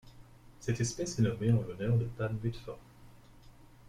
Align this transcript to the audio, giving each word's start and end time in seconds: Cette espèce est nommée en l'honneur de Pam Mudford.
Cette 0.59 0.79
espèce 0.81 1.19
est 1.19 1.21
nommée 1.21 1.51
en 1.51 1.61
l'honneur 1.61 1.95
de 1.95 2.05
Pam 2.05 2.35
Mudford. 2.43 2.79